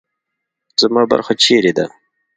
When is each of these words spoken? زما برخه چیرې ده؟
زما 0.81 1.01
برخه 1.11 1.33
چیرې 1.43 1.71
ده؟ 1.77 1.85